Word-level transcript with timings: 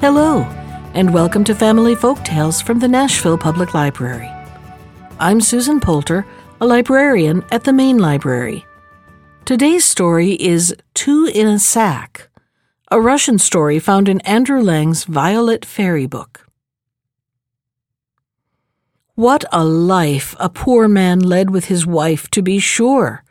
Hello, 0.00 0.42
and 0.94 1.12
welcome 1.12 1.42
to 1.42 1.56
Family 1.56 1.96
Folk 1.96 2.22
Tales 2.22 2.60
from 2.60 2.78
the 2.78 2.86
Nashville 2.86 3.36
Public 3.36 3.74
Library. 3.74 4.30
I'm 5.18 5.40
Susan 5.40 5.80
Poulter, 5.80 6.24
a 6.60 6.66
librarian 6.66 7.44
at 7.50 7.64
the 7.64 7.72
Main 7.72 7.98
Library. 7.98 8.64
Today's 9.44 9.84
story 9.84 10.34
is 10.34 10.72
Two 10.94 11.28
in 11.34 11.48
a 11.48 11.58
Sack, 11.58 12.28
a 12.92 13.00
Russian 13.00 13.38
story 13.38 13.80
found 13.80 14.08
in 14.08 14.20
Andrew 14.20 14.62
Lang's 14.62 15.02
Violet 15.02 15.64
Fairy 15.64 16.06
book. 16.06 16.46
What 19.16 19.44
a 19.50 19.64
life 19.64 20.36
a 20.38 20.48
poor 20.48 20.86
man 20.86 21.18
led 21.18 21.50
with 21.50 21.64
his 21.64 21.84
wife, 21.84 22.30
to 22.30 22.40
be 22.40 22.60
sure! 22.60 23.24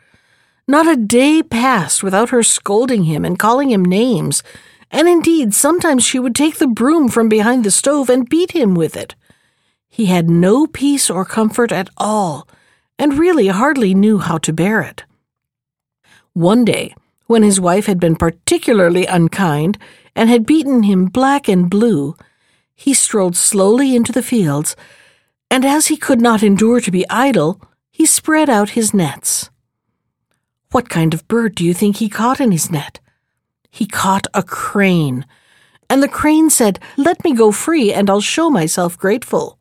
Not 0.68 0.86
a 0.86 0.98
day 0.98 1.42
passed 1.44 2.04
without 2.04 2.32
her 2.32 2.44
scolding 2.44 3.06
him 3.06 3.24
and 3.24 3.40
calling 3.40 3.72
him 3.72 3.86
names, 3.86 4.44
and 4.92 5.08
indeed 5.08 5.54
sometimes 5.54 6.04
she 6.04 6.20
would 6.20 6.36
take 6.36 6.58
the 6.58 6.68
broom 6.68 7.10
from 7.10 7.30
behind 7.30 7.64
the 7.64 7.72
stove 7.72 8.10
and 8.10 8.30
beat 8.30 8.52
him 8.52 8.74
with 8.74 8.96
it. 8.96 9.16
He 9.90 10.06
had 10.06 10.30
no 10.30 10.68
peace 10.68 11.10
or 11.10 11.26
comfort 11.26 11.72
at 11.72 11.90
all, 11.98 12.48
and 13.00 13.18
really 13.18 13.48
hardly 13.48 13.94
knew 13.94 14.20
how 14.20 14.38
to 14.40 14.54
bear 14.54 14.82
it. 14.82 15.04
One 16.34 16.66
day, 16.66 16.96
when 17.26 17.44
his 17.44 17.60
wife 17.60 17.86
had 17.88 18.00
been 18.00 18.16
particularly 18.16 19.06
unkind 19.06 19.78
and 20.16 20.30
had 20.30 20.46
beaten 20.46 20.84
him 20.84 21.06
black 21.06 21.48
and 21.48 21.70
blue, 21.70 22.16
he 22.76 22.94
strolled 22.94 23.36
slowly 23.36 23.96
into 23.96 24.12
the 24.12 24.22
fields, 24.24 24.76
and 25.50 25.66
as 25.66 25.88
he 25.88 25.98
could 25.98 26.22
not 26.22 26.44
endure 26.44 26.80
to 26.80 26.92
be 26.92 27.10
idle, 27.10 27.62
he 27.92 28.06
spread 28.06 28.50
out 28.50 28.72
his 28.72 28.94
nets. 28.94 29.50
What 30.72 30.90
kind 30.90 31.14
of 31.14 31.28
bird 31.28 31.56
do 31.56 31.66
you 31.66 31.74
think 31.74 31.98
he 31.98 32.10
caught 32.10 32.40
in 32.40 32.52
his 32.52 32.70
net? 32.70 33.00
He 33.78 33.86
caught 33.86 34.26
a 34.34 34.42
crane. 34.42 35.24
And 35.88 36.02
the 36.02 36.08
crane 36.08 36.50
said, 36.50 36.80
Let 36.98 37.24
me 37.24 37.34
go 37.36 37.52
free, 37.52 37.94
and 37.94 38.10
I'll 38.10 38.22
show 38.22 38.50
myself 38.50 38.98
grateful. 38.98 39.60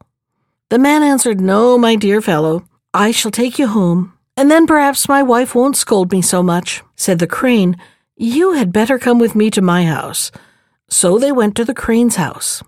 The 0.71 0.79
man 0.79 1.03
answered, 1.03 1.39
No, 1.39 1.77
my 1.77 1.97
dear 1.97 2.23
fellow, 2.23 2.65
I 2.95 3.11
shall 3.11 3.31
take 3.31 3.59
you 3.59 3.67
home, 3.67 4.15
and 4.35 4.51
then 4.51 4.67
perhaps 4.67 5.07
my 5.07 5.23
wife 5.23 5.55
won't 5.55 5.77
scold 5.77 6.13
me 6.13 6.23
so 6.23 6.43
much. 6.43 6.83
Said 6.97 7.19
the 7.19 7.27
crane, 7.27 7.77
You 8.17 8.53
had 8.53 8.73
better 8.73 8.99
come 8.99 9.19
with 9.19 9.35
me 9.35 9.51
to 9.51 9.61
my 9.61 9.85
house. 9.85 10.33
So 10.89 11.19
they 11.19 11.31
went 11.31 11.55
to 11.57 11.67
the 11.67 11.75
crane's 11.75 12.17
house. 12.17 12.63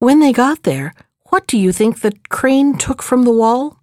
When 0.00 0.18
they 0.18 0.32
got 0.32 0.64
there, 0.64 0.92
what 1.30 1.46
do 1.46 1.56
you 1.56 1.70
think 1.70 2.00
the 2.00 2.14
crane 2.30 2.76
took 2.76 3.00
from 3.00 3.22
the 3.22 3.38
wall? 3.42 3.78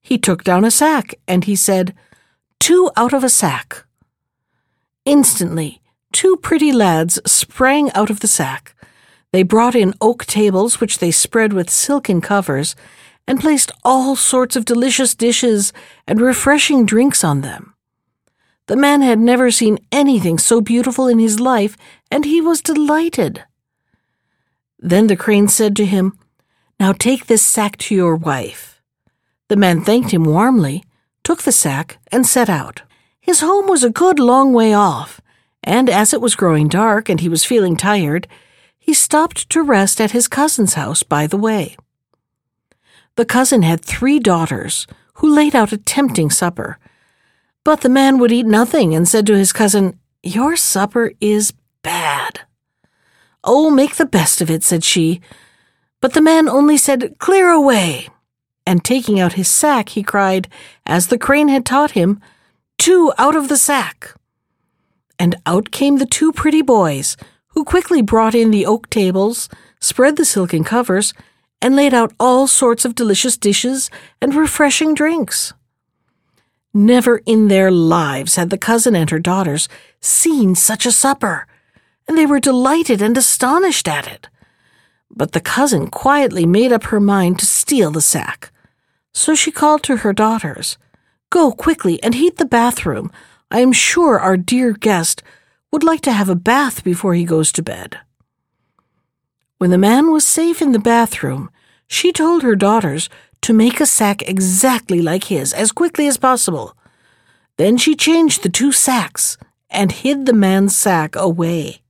He 0.00 0.16
took 0.16 0.44
down 0.44 0.64
a 0.64 0.70
sack, 0.70 1.16
and 1.26 1.42
he 1.44 1.56
said, 1.56 1.92
two 2.60 2.88
out 2.96 3.12
of 3.12 3.24
a 3.24 3.28
sack. 3.28 3.84
Instantly, 5.04 5.79
two 6.12 6.36
pretty 6.36 6.72
lads 6.72 7.20
sprang 7.26 7.92
out 7.92 8.10
of 8.10 8.20
the 8.20 8.26
sack. 8.26 8.74
They 9.32 9.42
brought 9.42 9.74
in 9.74 9.94
oak 10.00 10.26
tables, 10.26 10.80
which 10.80 10.98
they 10.98 11.10
spread 11.10 11.52
with 11.52 11.70
silken 11.70 12.20
covers, 12.20 12.74
and 13.26 13.40
placed 13.40 13.72
all 13.84 14.16
sorts 14.16 14.56
of 14.56 14.64
delicious 14.64 15.14
dishes 15.14 15.72
and 16.06 16.20
refreshing 16.20 16.84
drinks 16.84 17.22
on 17.22 17.42
them. 17.42 17.74
The 18.66 18.76
man 18.76 19.02
had 19.02 19.18
never 19.18 19.50
seen 19.50 19.78
anything 19.92 20.38
so 20.38 20.60
beautiful 20.60 21.06
in 21.06 21.18
his 21.18 21.40
life, 21.40 21.76
and 22.10 22.24
he 22.24 22.40
was 22.40 22.60
delighted. 22.60 23.44
Then 24.78 25.06
the 25.06 25.16
crane 25.16 25.48
said 25.48 25.76
to 25.76 25.84
him, 25.84 26.18
Now 26.78 26.92
take 26.92 27.26
this 27.26 27.42
sack 27.42 27.76
to 27.78 27.94
your 27.94 28.16
wife. 28.16 28.80
The 29.48 29.56
man 29.56 29.82
thanked 29.82 30.12
him 30.12 30.24
warmly 30.24 30.84
took 31.30 31.42
the 31.42 31.52
sack, 31.52 31.98
and 32.10 32.26
set 32.26 32.48
out. 32.48 32.82
His 33.20 33.40
home 33.40 33.68
was 33.68 33.84
a 33.84 33.90
good 33.90 34.18
long 34.18 34.52
way 34.52 34.72
off, 34.74 35.20
and 35.62 35.88
as 35.88 36.12
it 36.12 36.20
was 36.20 36.34
growing 36.34 36.68
dark 36.68 37.08
and 37.08 37.20
he 37.20 37.28
was 37.28 37.44
feeling 37.44 37.76
tired, 37.76 38.26
he 38.78 38.94
stopped 38.94 39.48
to 39.50 39.62
rest 39.62 40.00
at 40.00 40.12
his 40.12 40.28
cousin's 40.28 40.74
house 40.74 41.02
by 41.02 41.26
the 41.26 41.36
way. 41.36 41.76
The 43.16 43.24
cousin 43.24 43.62
had 43.62 43.84
three 43.84 44.18
daughters 44.18 44.86
who 45.14 45.34
laid 45.34 45.54
out 45.54 45.72
a 45.72 45.76
tempting 45.76 46.30
supper. 46.30 46.78
But 47.64 47.82
the 47.82 47.90
man 47.90 48.18
would 48.18 48.32
eat 48.32 48.46
nothing 48.46 48.94
and 48.94 49.06
said 49.06 49.26
to 49.26 49.36
his 49.36 49.52
cousin, 49.52 49.98
Your 50.22 50.56
supper 50.56 51.12
is 51.20 51.52
bad. 51.82 52.40
Oh, 53.44 53.70
make 53.70 53.96
the 53.96 54.06
best 54.06 54.40
of 54.40 54.50
it, 54.50 54.62
said 54.62 54.82
she. 54.82 55.20
But 56.00 56.14
the 56.14 56.22
man 56.22 56.48
only 56.48 56.78
said, 56.78 57.16
Clear 57.18 57.50
away 57.50 58.08
and 58.66 58.84
taking 58.84 59.20
out 59.20 59.34
his 59.34 59.48
sack, 59.48 59.90
he 59.90 60.02
cried, 60.02 60.48
as 60.86 61.08
the 61.08 61.18
crane 61.18 61.48
had 61.48 61.66
taught 61.66 61.92
him, 61.92 62.20
Two 62.78 63.12
out 63.18 63.36
of 63.36 63.48
the 63.48 63.56
sack! 63.56 64.14
And 65.20 65.36
out 65.44 65.70
came 65.70 65.98
the 65.98 66.06
two 66.06 66.32
pretty 66.32 66.62
boys, 66.62 67.16
who 67.48 67.62
quickly 67.62 68.00
brought 68.00 68.34
in 68.34 68.50
the 68.50 68.64
oak 68.64 68.88
tables, 68.88 69.50
spread 69.78 70.16
the 70.16 70.24
silken 70.24 70.64
covers, 70.64 71.12
and 71.60 71.76
laid 71.76 71.92
out 71.92 72.14
all 72.18 72.46
sorts 72.46 72.86
of 72.86 72.94
delicious 72.94 73.36
dishes 73.36 73.90
and 74.22 74.34
refreshing 74.34 74.94
drinks. 74.94 75.52
Never 76.72 77.20
in 77.26 77.48
their 77.48 77.70
lives 77.70 78.36
had 78.36 78.48
the 78.48 78.56
cousin 78.56 78.96
and 78.96 79.10
her 79.10 79.18
daughters 79.18 79.68
seen 80.00 80.54
such 80.54 80.86
a 80.86 80.92
supper, 80.92 81.46
and 82.08 82.16
they 82.16 82.24
were 82.24 82.40
delighted 82.40 83.02
and 83.02 83.16
astonished 83.18 83.88
at 83.88 84.06
it. 84.08 84.28
But 85.10 85.32
the 85.32 85.40
cousin 85.40 85.88
quietly 85.88 86.46
made 86.46 86.72
up 86.72 86.84
her 86.84 87.00
mind 87.00 87.38
to 87.40 87.46
steal 87.46 87.90
the 87.90 88.00
sack. 88.00 88.52
So 89.12 89.34
she 89.34 89.50
called 89.50 89.82
to 89.82 89.98
her 89.98 90.14
daughters, 90.14 90.78
Go 91.28 91.52
quickly 91.52 92.02
and 92.02 92.14
heat 92.14 92.38
the 92.38 92.46
bathroom. 92.46 93.12
I 93.50 93.60
am 93.60 93.72
sure 93.72 94.18
our 94.18 94.36
dear 94.36 94.72
guest 94.72 95.22
would 95.72 95.82
like 95.82 96.00
to 96.02 96.12
have 96.12 96.28
a 96.28 96.34
bath 96.34 96.84
before 96.84 97.14
he 97.14 97.24
goes 97.24 97.52
to 97.52 97.62
bed. 97.62 97.98
When 99.58 99.70
the 99.70 99.78
man 99.78 100.10
was 100.10 100.26
safe 100.26 100.62
in 100.62 100.72
the 100.72 100.78
bathroom, 100.78 101.50
she 101.86 102.12
told 102.12 102.42
her 102.42 102.54
daughters 102.54 103.08
to 103.42 103.52
make 103.52 103.80
a 103.80 103.86
sack 103.86 104.22
exactly 104.22 105.02
like 105.02 105.24
his 105.24 105.52
as 105.52 105.72
quickly 105.72 106.06
as 106.06 106.18
possible. 106.18 106.76
Then 107.56 107.76
she 107.76 107.94
changed 107.94 108.42
the 108.42 108.48
two 108.48 108.72
sacks 108.72 109.36
and 109.68 109.92
hid 109.92 110.26
the 110.26 110.32
man's 110.32 110.74
sack 110.74 111.16
away. 111.16 111.82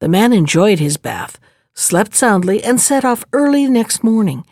The 0.00 0.08
man 0.08 0.32
enjoyed 0.32 0.78
his 0.78 0.96
bath, 0.96 1.38
slept 1.74 2.14
soundly, 2.14 2.62
and 2.64 2.80
set 2.80 3.04
off 3.04 3.24
early 3.32 3.66
next 3.66 4.02
morning 4.02 4.44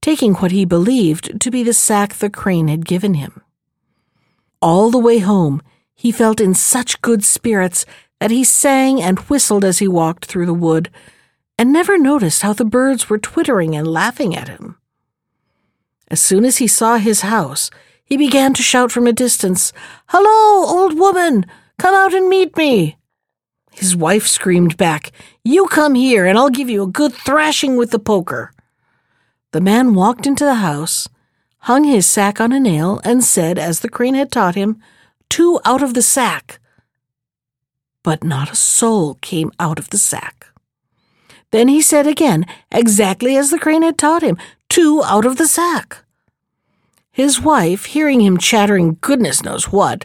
taking 0.00 0.34
what 0.34 0.50
he 0.50 0.64
believed 0.64 1.40
to 1.40 1.50
be 1.50 1.62
the 1.62 1.74
sack 1.74 2.14
the 2.14 2.30
crane 2.30 2.68
had 2.68 2.86
given 2.86 3.14
him. 3.14 3.42
All 4.62 4.90
the 4.90 4.98
way 4.98 5.18
home, 5.18 5.62
he 5.94 6.12
felt 6.12 6.40
in 6.40 6.54
such 6.54 7.00
good 7.02 7.24
spirits 7.24 7.86
that 8.20 8.30
he 8.30 8.44
sang 8.44 9.00
and 9.00 9.18
whistled 9.20 9.64
as 9.64 9.78
he 9.78 9.88
walked 9.88 10.26
through 10.26 10.46
the 10.46 10.54
wood, 10.54 10.90
and 11.58 11.72
never 11.72 11.98
noticed 11.98 12.42
how 12.42 12.52
the 12.52 12.64
birds 12.64 13.08
were 13.08 13.18
twittering 13.18 13.74
and 13.74 13.86
laughing 13.86 14.36
at 14.36 14.48
him. 14.48 14.76
As 16.08 16.20
soon 16.20 16.44
as 16.44 16.58
he 16.58 16.66
saw 16.66 16.96
his 16.96 17.20
house, 17.20 17.70
he 18.04 18.16
began 18.16 18.52
to 18.54 18.62
shout 18.62 18.90
from 18.90 19.06
a 19.06 19.12
distance, 19.12 19.72
Hello, 20.08 20.66
old 20.68 20.98
woman! 20.98 21.46
Come 21.78 21.94
out 21.94 22.12
and 22.12 22.28
meet 22.28 22.56
me! 22.56 22.98
His 23.72 23.96
wife 23.96 24.26
screamed 24.26 24.76
back, 24.76 25.12
You 25.44 25.66
come 25.66 25.94
here, 25.94 26.26
and 26.26 26.36
I'll 26.36 26.50
give 26.50 26.68
you 26.68 26.82
a 26.82 26.88
good 26.88 27.14
thrashing 27.14 27.76
with 27.76 27.92
the 27.92 27.98
poker. 27.98 28.52
The 29.52 29.60
man 29.60 29.94
walked 29.94 30.26
into 30.26 30.44
the 30.44 30.56
house, 30.56 31.08
hung 31.60 31.84
his 31.84 32.06
sack 32.06 32.40
on 32.40 32.52
a 32.52 32.60
nail, 32.60 33.00
and 33.04 33.22
said, 33.22 33.58
as 33.58 33.80
the 33.80 33.88
crane 33.88 34.14
had 34.14 34.32
taught 34.32 34.54
him, 34.54 34.80
Two 35.28 35.60
out 35.64 35.82
of 35.82 35.94
the 35.94 36.02
sack. 36.02 36.58
But 38.02 38.24
not 38.24 38.50
a 38.50 38.56
soul 38.56 39.14
came 39.20 39.52
out 39.60 39.78
of 39.78 39.90
the 39.90 39.98
sack. 39.98 40.46
Then 41.52 41.68
he 41.68 41.80
said 41.80 42.06
again, 42.06 42.46
exactly 42.70 43.36
as 43.36 43.50
the 43.50 43.58
crane 43.58 43.82
had 43.82 43.98
taught 43.98 44.22
him, 44.22 44.38
Two 44.68 45.02
out 45.04 45.24
of 45.24 45.36
the 45.36 45.46
sack. 45.46 46.04
His 47.12 47.40
wife, 47.40 47.86
hearing 47.86 48.20
him 48.20 48.38
chattering 48.38 48.98
goodness 49.00 49.42
knows 49.42 49.70
what, 49.72 50.04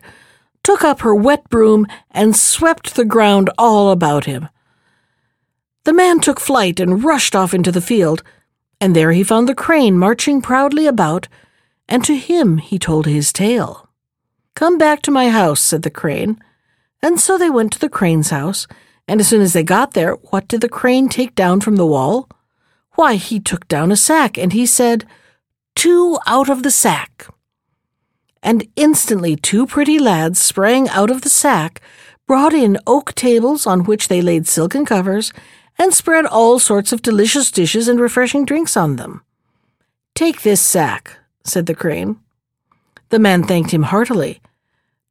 took 0.64 0.84
up 0.84 1.02
her 1.02 1.16
wet 1.16 1.48
broom 1.50 1.86
and 2.12 2.36
swept 2.36 2.96
the 2.96 3.06
ground 3.06 3.50
all 3.58 3.92
about 3.92 4.26
him. 4.26 4.50
The 5.86 5.94
man 5.94 6.20
took 6.20 6.40
flight 6.40 6.80
and 6.80 7.04
rushed 7.04 7.36
off 7.36 7.54
into 7.54 7.72
the 7.72 7.82
field, 7.82 8.24
and 8.80 8.96
there 8.96 9.12
he 9.12 9.24
found 9.24 9.48
the 9.48 9.56
crane 9.56 9.98
marching 9.98 10.42
proudly 10.42 10.88
about, 10.88 11.28
and 11.88 12.04
to 12.04 12.16
him 12.16 12.58
he 12.58 12.80
told 12.80 13.06
his 13.06 13.32
tale. 13.32 13.90
Come 14.56 14.78
back 14.78 15.02
to 15.04 15.12
my 15.12 15.30
house, 15.30 15.60
said 15.60 15.82
the 15.82 15.90
crane. 15.90 16.42
And 17.02 17.20
so 17.20 17.38
they 17.38 17.50
went 17.50 17.74
to 17.74 17.80
the 17.80 17.90
crane's 17.90 18.30
house, 18.30 18.68
and 19.08 19.20
as 19.20 19.28
soon 19.28 19.42
as 19.42 19.54
they 19.54 19.64
got 19.64 19.94
there, 19.94 20.14
what 20.14 20.48
did 20.48 20.62
the 20.62 20.70
crane 20.70 21.10
take 21.10 21.36
down 21.36 21.62
from 21.62 21.76
the 21.76 21.86
wall? 21.86 22.28
Why, 22.94 23.16
he 23.16 23.40
took 23.40 23.68
down 23.68 23.92
a 23.92 23.98
sack, 23.98 24.38
and 24.38 24.54
he 24.54 24.66
said, 24.66 25.06
Two 25.76 26.18
out 26.26 26.50
of 26.50 26.64
the 26.64 26.72
sack. 26.72 27.28
And 28.42 28.68
instantly 28.76 29.36
two 29.36 29.68
pretty 29.68 30.00
lads 30.00 30.42
sprang 30.42 30.88
out 30.90 31.10
of 31.10 31.22
the 31.22 31.30
sack, 31.30 31.82
brought 32.28 32.54
in 32.54 32.78
oak 32.88 33.14
tables 33.14 33.68
on 33.68 33.84
which 33.84 34.08
they 34.08 34.22
laid 34.22 34.48
silken 34.48 34.86
covers, 34.86 35.34
and 35.78 35.94
spread 35.94 36.26
all 36.26 36.60
sorts 36.60 36.92
of 36.92 37.02
delicious 37.02 37.52
dishes 37.52 37.88
and 37.88 38.00
refreshing 38.00 38.46
drinks 38.46 38.78
on 38.78 38.96
them. 38.96 39.22
Take 40.14 40.42
this 40.42 40.62
sack, 40.62 41.18
said 41.44 41.66
the 41.66 41.76
crane. 41.76 42.18
The 43.10 43.20
man 43.20 43.44
thanked 43.44 43.72
him 43.72 43.84
heartily, 43.84 44.42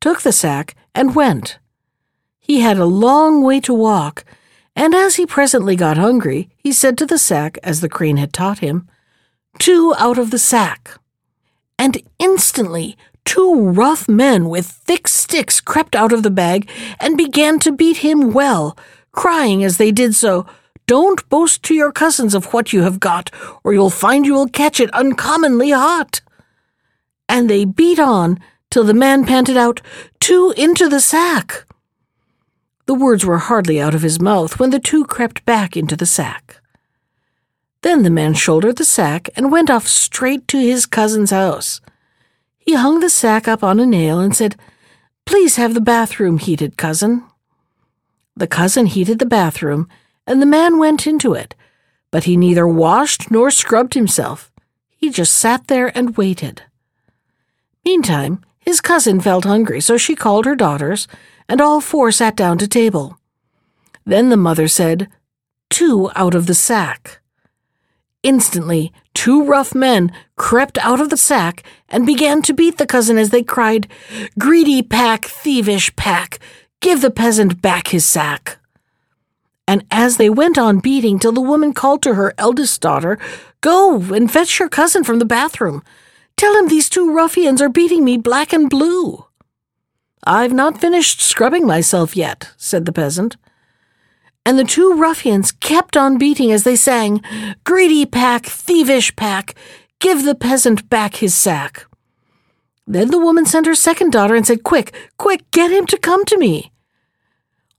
took 0.00 0.22
the 0.22 0.32
sack, 0.32 0.74
and 0.94 1.14
went. 1.14 1.58
He 2.38 2.60
had 2.60 2.78
a 2.78 2.86
long 2.86 3.42
way 3.42 3.60
to 3.60 3.72
walk, 3.74 4.24
And 4.76 4.94
as 4.94 5.16
he 5.16 5.26
presently 5.26 5.76
got 5.76 5.96
hungry, 5.96 6.50
he 6.56 6.72
said 6.72 6.98
to 6.98 7.06
the 7.06 7.18
sack, 7.18 7.58
as 7.62 7.80
the 7.80 7.88
crane 7.88 8.16
had 8.16 8.32
taught 8.32 8.58
him, 8.58 8.88
Two 9.58 9.94
out 9.98 10.18
of 10.18 10.30
the 10.30 10.38
sack. 10.38 10.98
And 11.78 12.02
instantly 12.18 12.96
two 13.24 13.54
rough 13.54 14.08
men 14.08 14.48
with 14.48 14.66
thick 14.66 15.06
sticks 15.08 15.60
crept 15.60 15.94
out 15.94 16.12
of 16.12 16.22
the 16.22 16.30
bag 16.30 16.68
and 16.98 17.16
began 17.16 17.58
to 17.60 17.72
beat 17.72 17.98
him 17.98 18.32
well, 18.32 18.76
crying 19.14 19.64
as 19.64 19.76
they 19.76 19.92
did 19.92 20.14
so, 20.14 20.46
Don't 20.86 21.26
boast 21.28 21.62
to 21.64 21.74
your 21.74 21.92
cousins 21.92 22.34
of 22.34 22.52
what 22.52 22.72
you 22.72 22.82
have 22.82 23.00
got, 23.00 23.30
or 23.62 23.72
you'll 23.72 23.90
find 23.90 24.26
you 24.26 24.34
will 24.34 24.48
catch 24.48 24.80
it 24.80 24.92
uncommonly 24.92 25.70
hot. 25.70 26.20
And 27.28 27.48
they 27.48 27.64
beat 27.64 27.98
on 27.98 28.38
till 28.70 28.84
the 28.84 28.94
man 28.94 29.24
panted 29.24 29.56
out, 29.56 29.80
Two 30.20 30.52
into 30.56 30.88
the 30.88 31.00
sack. 31.00 31.64
The 32.86 32.94
words 32.94 33.24
were 33.24 33.38
hardly 33.38 33.80
out 33.80 33.94
of 33.94 34.02
his 34.02 34.20
mouth 34.20 34.58
when 34.58 34.70
the 34.70 34.78
two 34.78 35.04
crept 35.04 35.44
back 35.46 35.76
into 35.76 35.96
the 35.96 36.06
sack. 36.06 36.60
Then 37.80 38.02
the 38.02 38.10
man 38.10 38.34
shouldered 38.34 38.76
the 38.76 38.84
sack 38.84 39.30
and 39.36 39.52
went 39.52 39.70
off 39.70 39.86
straight 39.86 40.48
to 40.48 40.58
his 40.58 40.86
cousin's 40.86 41.30
house. 41.30 41.80
He 42.58 42.74
hung 42.74 43.00
the 43.00 43.10
sack 43.10 43.46
up 43.46 43.62
on 43.62 43.78
a 43.78 43.86
nail 43.86 44.20
and 44.20 44.34
said, 44.34 44.56
Please 45.26 45.56
have 45.56 45.74
the 45.74 45.80
bathroom 45.80 46.38
heated, 46.38 46.76
cousin. 46.76 47.24
The 48.36 48.46
cousin 48.46 48.86
heated 48.86 49.18
the 49.18 49.26
bathroom, 49.26 49.88
and 50.26 50.40
the 50.40 50.46
man 50.46 50.78
went 50.78 51.06
into 51.06 51.34
it, 51.34 51.54
but 52.10 52.24
he 52.24 52.36
neither 52.36 52.66
washed 52.66 53.30
nor 53.30 53.50
scrubbed 53.50 53.94
himself. 53.94 54.50
He 54.88 55.10
just 55.10 55.34
sat 55.34 55.68
there 55.68 55.96
and 55.96 56.16
waited. 56.16 56.62
Meantime, 57.84 58.40
his 58.58 58.80
cousin 58.80 59.20
felt 59.20 59.44
hungry, 59.44 59.80
so 59.80 59.96
she 59.96 60.16
called 60.16 60.46
her 60.46 60.56
daughters 60.56 61.06
and 61.48 61.60
all 61.60 61.80
four 61.80 62.10
sat 62.10 62.36
down 62.36 62.58
to 62.58 62.68
table. 62.68 63.18
Then 64.04 64.30
the 64.30 64.36
mother 64.36 64.68
said, 64.68 65.08
Two 65.70 66.10
out 66.14 66.34
of 66.34 66.46
the 66.46 66.54
sack. 66.54 67.20
Instantly, 68.22 68.92
two 69.12 69.44
rough 69.44 69.74
men 69.74 70.10
crept 70.36 70.78
out 70.78 71.00
of 71.00 71.10
the 71.10 71.16
sack 71.16 71.62
and 71.88 72.06
began 72.06 72.40
to 72.42 72.54
beat 72.54 72.78
the 72.78 72.86
cousin 72.86 73.18
as 73.18 73.30
they 73.30 73.42
cried, 73.42 73.86
Greedy 74.38 74.82
pack, 74.82 75.22
thievish 75.22 75.94
pack, 75.96 76.38
give 76.84 77.00
the 77.00 77.10
peasant 77.10 77.62
back 77.62 77.88
his 77.88 78.04
sack. 78.04 78.58
And 79.66 79.86
as 79.90 80.18
they 80.18 80.28
went 80.28 80.58
on 80.58 80.80
beating 80.80 81.18
till 81.18 81.32
the 81.32 81.40
woman 81.40 81.72
called 81.72 82.02
to 82.02 82.12
her 82.12 82.34
eldest 82.36 82.82
daughter, 82.82 83.18
Go 83.62 84.02
and 84.12 84.30
fetch 84.30 84.58
your 84.58 84.68
cousin 84.68 85.02
from 85.02 85.18
the 85.18 85.24
bathroom. 85.24 85.82
Tell 86.36 86.54
him 86.54 86.68
these 86.68 86.90
two 86.90 87.10
ruffians 87.10 87.62
are 87.62 87.70
beating 87.70 88.04
me 88.04 88.18
black 88.18 88.52
and 88.52 88.68
blue. 88.68 89.24
I've 90.26 90.52
not 90.52 90.78
finished 90.78 91.22
scrubbing 91.22 91.66
myself 91.66 92.14
yet, 92.14 92.50
said 92.58 92.84
the 92.84 92.92
peasant. 92.92 93.38
And 94.44 94.58
the 94.58 94.64
two 94.64 94.92
ruffians 94.92 95.52
kept 95.52 95.96
on 95.96 96.18
beating 96.18 96.52
as 96.52 96.64
they 96.64 96.76
sang, 96.76 97.22
Greedy 97.64 98.04
pack, 98.04 98.42
thievish 98.42 99.16
pack, 99.16 99.54
give 100.00 100.22
the 100.24 100.34
peasant 100.34 100.90
back 100.90 101.16
his 101.16 101.34
sack. 101.34 101.86
Then 102.86 103.10
the 103.10 103.18
woman 103.18 103.46
sent 103.46 103.64
her 103.64 103.74
second 103.74 104.12
daughter 104.12 104.34
and 104.34 104.46
said, 104.46 104.64
Quick, 104.64 104.94
quick, 105.16 105.50
get 105.50 105.70
him 105.70 105.86
to 105.86 105.96
come 105.96 106.26
to 106.26 106.36
me. 106.36 106.70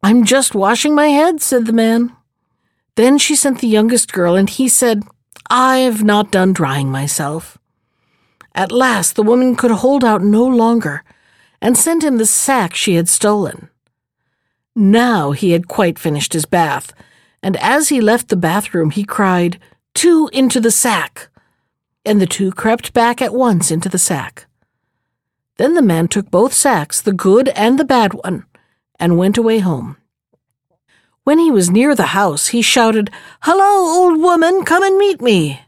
I'm 0.05 0.23
just 0.23 0.53
washing 0.53 0.93
my 0.93 1.07
head, 1.07 1.41
said 1.41 1.65
the 1.65 1.73
man. 1.73 2.15
Then 2.93 3.17
she 3.17 3.35
sent 3.35 3.59
the 3.59 3.67
youngest 3.67 4.13
girl, 4.13 4.35
and 4.35 4.47
he 4.47 4.69
said, 4.69 5.01
I've 5.49 6.03
not 6.03 6.29
done 6.29 6.53
drying 6.53 6.91
myself. 6.91 7.57
At 8.53 8.71
last 8.71 9.15
the 9.15 9.23
woman 9.23 9.55
could 9.55 9.71
hold 9.71 10.03
out 10.03 10.21
no 10.21 10.45
longer 10.45 11.03
and 11.59 11.75
sent 11.75 12.03
him 12.03 12.17
the 12.17 12.27
sack 12.27 12.75
she 12.75 12.93
had 12.93 13.09
stolen. 13.09 13.69
Now 14.75 15.31
he 15.31 15.53
had 15.53 15.67
quite 15.67 15.97
finished 15.97 16.33
his 16.33 16.45
bath, 16.45 16.93
and 17.41 17.57
as 17.57 17.89
he 17.89 17.99
left 17.99 18.27
the 18.27 18.35
bathroom, 18.35 18.91
he 18.91 19.05
cried, 19.05 19.59
Two 19.95 20.29
into 20.31 20.59
the 20.59 20.69
sack! 20.69 21.29
And 22.05 22.21
the 22.21 22.27
two 22.27 22.51
crept 22.51 22.93
back 22.93 23.23
at 23.23 23.33
once 23.33 23.71
into 23.71 23.89
the 23.89 23.97
sack. 23.97 24.45
Then 25.57 25.73
the 25.73 25.81
man 25.81 26.07
took 26.09 26.29
both 26.29 26.53
sacks, 26.53 27.01
the 27.01 27.11
good 27.11 27.49
and 27.49 27.79
the 27.79 27.85
bad 27.85 28.13
one, 28.13 28.45
and 29.00 29.18
went 29.18 29.38
away 29.38 29.59
home. 29.59 29.97
When 31.24 31.39
he 31.39 31.50
was 31.50 31.71
near 31.71 31.95
the 31.95 32.13
house, 32.13 32.47
he 32.47 32.62
shouted, 32.62 33.09
Hello, 33.42 33.63
old 33.63 34.21
woman, 34.21 34.63
come 34.63 34.83
and 34.83 34.97
meet 34.97 35.21
me. 35.21 35.62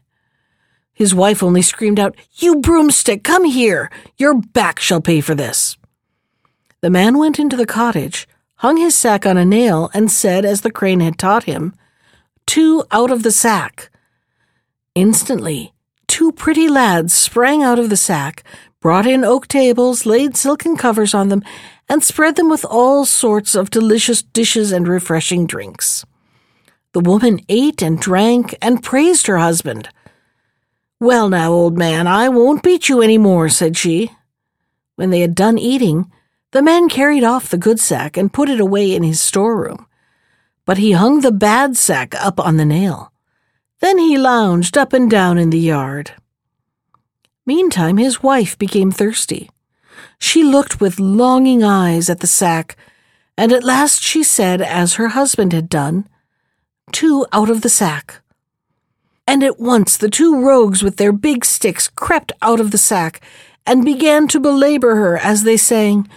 His 0.92 1.14
wife 1.14 1.42
only 1.42 1.62
screamed 1.62 1.98
out, 1.98 2.16
You 2.34 2.56
broomstick, 2.56 3.24
come 3.24 3.44
here! 3.44 3.90
Your 4.16 4.34
back 4.34 4.78
shall 4.80 5.00
pay 5.00 5.20
for 5.20 5.34
this. 5.34 5.76
The 6.80 6.90
man 6.90 7.18
went 7.18 7.38
into 7.38 7.56
the 7.56 7.66
cottage, 7.66 8.28
hung 8.56 8.76
his 8.76 8.94
sack 8.94 9.26
on 9.26 9.36
a 9.36 9.44
nail, 9.44 9.90
and 9.92 10.10
said, 10.10 10.44
as 10.44 10.60
the 10.60 10.70
crane 10.70 11.00
had 11.00 11.18
taught 11.18 11.44
him, 11.44 11.74
Two 12.46 12.84
out 12.90 13.10
of 13.10 13.24
the 13.24 13.30
sack. 13.30 13.90
Instantly, 14.94 15.74
two 16.06 16.32
pretty 16.32 16.66
lads 16.66 17.12
sprang 17.12 17.62
out 17.62 17.78
of 17.78 17.90
the 17.90 17.96
sack, 17.96 18.42
brought 18.80 19.06
in 19.06 19.22
oak 19.22 19.48
tables, 19.48 20.06
laid 20.06 20.36
silken 20.36 20.76
covers 20.76 21.14
on 21.14 21.28
them, 21.28 21.42
and 21.88 22.04
spread 22.04 22.36
them 22.36 22.48
with 22.48 22.64
all 22.64 23.04
sorts 23.04 23.54
of 23.54 23.70
delicious 23.70 24.22
dishes 24.22 24.72
and 24.72 24.86
refreshing 24.86 25.46
drinks. 25.46 26.04
The 26.92 27.00
woman 27.00 27.40
ate 27.48 27.82
and 27.82 28.00
drank 28.00 28.54
and 28.60 28.82
praised 28.82 29.26
her 29.26 29.38
husband. 29.38 29.88
Well, 31.00 31.28
now, 31.28 31.52
old 31.52 31.78
man, 31.78 32.06
I 32.06 32.28
won't 32.28 32.62
beat 32.62 32.88
you 32.88 33.02
any 33.02 33.18
more, 33.18 33.48
said 33.48 33.76
she. 33.76 34.10
When 34.96 35.10
they 35.10 35.20
had 35.20 35.34
done 35.34 35.58
eating, 35.58 36.10
the 36.50 36.62
man 36.62 36.88
carried 36.88 37.24
off 37.24 37.50
the 37.50 37.58
good 37.58 37.78
sack 37.78 38.16
and 38.16 38.32
put 38.32 38.48
it 38.48 38.58
away 38.58 38.94
in 38.94 39.02
his 39.02 39.20
storeroom, 39.20 39.86
but 40.64 40.78
he 40.78 40.92
hung 40.92 41.20
the 41.20 41.30
bad 41.30 41.76
sack 41.76 42.14
up 42.14 42.40
on 42.40 42.56
the 42.56 42.64
nail. 42.64 43.12
Then 43.80 43.98
he 43.98 44.18
lounged 44.18 44.76
up 44.76 44.92
and 44.92 45.10
down 45.10 45.38
in 45.38 45.50
the 45.50 45.58
yard. 45.58 46.12
Meantime, 47.46 47.96
his 47.96 48.22
wife 48.22 48.58
became 48.58 48.90
thirsty. 48.90 49.50
She 50.18 50.42
looked 50.42 50.80
with 50.80 51.00
longing 51.00 51.62
eyes 51.62 52.10
at 52.10 52.20
the 52.20 52.26
sack, 52.26 52.76
and 53.36 53.52
at 53.52 53.64
last 53.64 54.02
she 54.02 54.22
said, 54.22 54.60
as 54.60 54.94
her 54.94 55.08
husband 55.08 55.52
had 55.52 55.68
done, 55.68 56.08
Two 56.92 57.26
out 57.32 57.50
of 57.50 57.60
the 57.60 57.68
sack. 57.68 58.22
And 59.26 59.42
at 59.42 59.60
once 59.60 59.96
the 59.96 60.08
two 60.08 60.40
rogues 60.40 60.82
with 60.82 60.96
their 60.96 61.12
big 61.12 61.44
sticks 61.44 61.88
crept 61.88 62.32
out 62.40 62.60
of 62.60 62.70
the 62.70 62.78
sack 62.78 63.20
and 63.66 63.84
began 63.84 64.26
to 64.28 64.40
belabor 64.40 64.94
her 64.94 65.18
as 65.18 65.42
they 65.42 65.56
sang, 65.58 66.08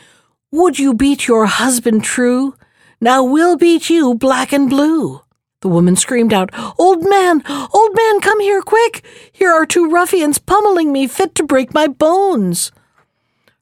would 0.50 0.80
you 0.80 0.94
beat 0.94 1.28
your 1.28 1.46
husband 1.46 2.04
true? 2.04 2.56
Now 3.02 3.24
we'll 3.24 3.58
beat 3.58 3.90
you 3.90 4.16
black 4.16 4.54
and 4.54 4.70
blue. 4.70 5.22
The 5.60 5.68
woman 5.68 5.96
screamed 5.96 6.34
out, 6.34 6.50
Old 6.80 7.08
man, 7.08 7.44
old 7.74 7.96
man, 7.96 8.22
come 8.22 8.40
here 8.40 8.62
quick! 8.62 9.06
Here 9.32 9.52
are 9.52 9.66
two 9.66 9.90
ruffians 9.90 10.40
pummeling 10.40 10.92
me 10.92 11.08
fit 11.08 11.36
to 11.36 11.44
break 11.44 11.74
my 11.74 11.88
bones. 11.88 12.72